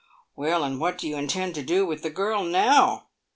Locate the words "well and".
0.35-0.79